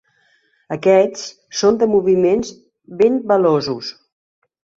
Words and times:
Aquests 0.75 1.27
són 1.59 1.77
de 1.83 1.89
moviments 1.91 2.51
ben 3.03 3.21
veloços. 3.35 3.93